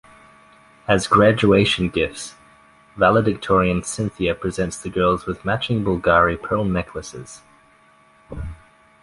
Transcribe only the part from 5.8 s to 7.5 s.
Bulgari pearl necklaces.